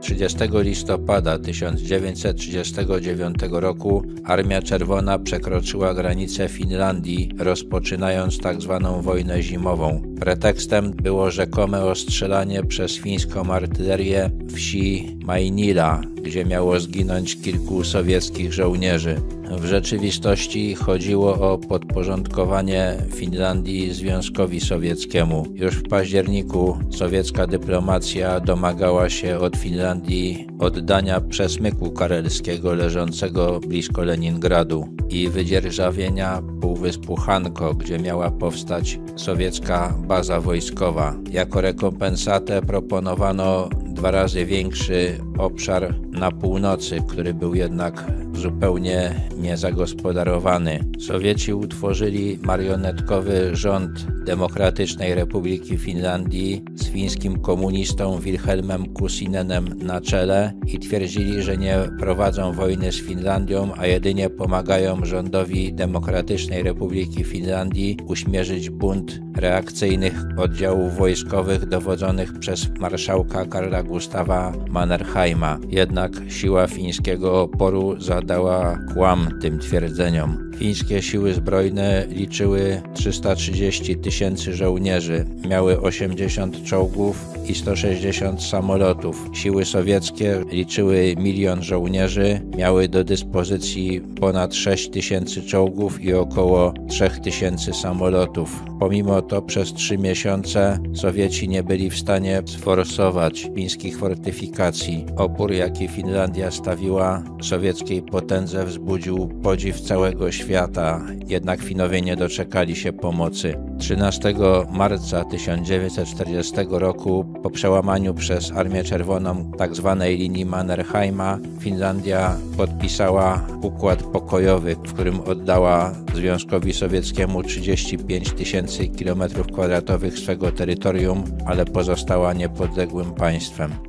30 0.00 0.38
listopada 0.52 1.38
1939 1.38 3.36
roku 3.50 4.02
Armia 4.24 4.62
Czerwona 4.62 5.18
przekroczyła 5.18 5.94
granicę 5.94 6.48
Finlandii, 6.48 7.30
rozpoczynając 7.38 8.38
tzw. 8.38 8.80
Tak 8.82 9.02
wojnę 9.02 9.42
zimową. 9.42 10.02
Pretekstem 10.20 10.92
było 10.92 11.30
rzekome 11.30 11.84
ostrzelanie 11.84 12.64
przez 12.64 12.96
fińską 12.96 13.52
artylerię 13.52 14.30
wsi 14.54 15.16
Majnila, 15.24 16.00
gdzie 16.22 16.44
miało 16.44 16.80
zginąć 16.80 17.36
kilku 17.40 17.84
sowieckich 17.84 18.52
żołnierzy. 18.52 19.16
W 19.50 19.64
rzeczywistości 19.64 20.74
chodziło 20.74 21.52
o 21.52 21.58
podporządkowanie 21.58 22.96
Finlandii 23.14 23.92
Związkowi 23.94 24.60
Sowieckiemu. 24.60 25.46
Już 25.54 25.74
w 25.74 25.88
październiku 25.88 26.78
sowiecka 26.90 27.46
dyplomacja 27.46 28.40
domagała 28.40 29.08
się 29.10 29.38
od 29.38 29.56
Finlandii 29.56 30.46
oddania 30.58 31.20
przesmyku 31.20 31.90
karelskiego 31.90 32.74
leżącego 32.74 33.60
blisko 33.60 34.02
Leningradu 34.02 34.88
i 35.10 35.28
wydzierżawienia 35.28 36.42
półwyspu 36.60 37.16
Hanko, 37.16 37.74
gdzie 37.74 37.98
miała 37.98 38.30
powstać 38.30 39.00
sowiecka 39.16 39.94
baza 40.06 40.40
wojskowa. 40.40 41.14
Jako 41.30 41.60
rekompensatę 41.60 42.62
proponowano 42.62 43.68
dwa 43.86 44.10
razy 44.10 44.46
większy 44.46 45.18
obszar 45.38 45.94
na 46.18 46.30
północy, 46.30 47.02
który 47.08 47.34
był 47.34 47.54
jednak 47.54 48.04
zupełnie 48.34 49.14
niezagospodarowany. 49.38 50.84
Sowieci 50.98 51.54
utworzyli 51.54 52.38
marionetkowy 52.42 53.56
rząd 53.56 54.06
Demokratycznej 54.26 55.14
Republiki 55.14 55.78
Finlandii 55.78 56.64
z 56.74 56.88
fińskim 56.88 57.38
komunistą 57.40 58.18
Wilhelmem 58.20 58.86
Kusinenem 58.86 59.68
na 59.82 60.00
czele 60.00 60.52
i 60.66 60.78
twierdzili, 60.78 61.42
że 61.42 61.56
nie 61.56 61.78
prowadzą 61.98 62.52
wojny 62.52 62.92
z 62.92 63.00
Finlandią, 63.00 63.72
a 63.76 63.86
jedynie 63.86 64.30
pomagają 64.30 65.04
rządowi 65.04 65.72
Demokratycznej 65.72 66.62
Republiki 66.62 67.24
Finlandii 67.24 67.96
uśmierzyć 68.06 68.70
bunt 68.70 69.20
reakcyjnych 69.36 70.24
oddziałów 70.36 70.96
wojskowych 70.96 71.66
dowodzonych 71.66 72.38
przez 72.38 72.68
marszałka 72.80 73.46
Karla 73.46 73.82
Gustawa 73.82 74.52
Mannerheima. 74.70 75.58
Jednak 75.68 76.07
siła 76.28 76.66
fińskiego 76.66 77.42
oporu 77.42 78.00
zadała 78.00 78.78
kłam 78.94 79.28
tym 79.42 79.58
twierdzeniom. 79.58 80.48
Fińskie 80.56 81.02
siły 81.02 81.34
zbrojne 81.34 82.06
liczyły 82.08 82.82
330 82.94 83.96
tysięcy 83.96 84.54
żołnierzy, 84.54 85.24
miały 85.48 85.80
80 85.80 86.64
czołgów 86.64 87.26
i 87.48 87.54
160 87.54 88.42
samolotów. 88.42 89.30
Siły 89.32 89.64
sowieckie 89.64 90.44
liczyły 90.52 91.14
milion 91.18 91.62
żołnierzy, 91.62 92.40
miały 92.56 92.88
do 92.88 93.04
dyspozycji 93.04 94.00
ponad 94.00 94.54
6 94.54 94.90
tysięcy 94.90 95.42
czołgów 95.42 96.00
i 96.00 96.14
około 96.14 96.74
3 96.88 97.10
tysięcy 97.22 97.72
samolotów. 97.72 98.62
Pomimo 98.80 99.22
to 99.22 99.42
przez 99.42 99.72
trzy 99.72 99.98
miesiące 99.98 100.78
Sowieci 100.94 101.48
nie 101.48 101.62
byli 101.62 101.90
w 101.90 101.98
stanie 101.98 102.42
sforsować 102.46 103.50
fińskich 103.54 103.98
fortyfikacji. 103.98 105.06
Opór, 105.16 105.52
jaki 105.52 105.88
Finlandia 105.98 106.50
stawiła 106.50 107.22
sowieckiej 107.42 108.02
potędze, 108.02 108.64
wzbudził 108.64 109.28
podziw 109.42 109.80
całego 109.80 110.32
świata, 110.32 111.00
jednak 111.26 111.60
Finowie 111.62 112.00
nie 112.00 112.16
doczekali 112.16 112.76
się 112.76 112.92
pomocy. 112.92 113.54
13 113.78 114.34
marca 114.70 115.24
1940 115.24 116.54
roku 116.70 117.24
po 117.42 117.50
przełamaniu 117.50 118.14
przez 118.14 118.52
Armię 118.52 118.84
Czerwoną 118.84 119.52
tzw. 119.58 119.96
Tak 119.98 120.08
linii 120.08 120.44
Mannerheima 120.44 121.38
Finlandia 121.60 122.36
podpisała 122.56 123.46
układ 123.62 124.02
pokojowy, 124.02 124.74
w 124.74 124.92
którym 124.92 125.20
oddała 125.20 125.92
Związkowi 126.14 126.72
Sowieckiemu 126.72 127.42
35 127.42 128.32
tysięcy 128.32 128.84
km2 128.84 130.10
swego 130.10 130.52
terytorium, 130.52 131.24
ale 131.46 131.64
pozostała 131.64 132.32
niepodległym 132.32 133.14
państwem. 133.14 133.87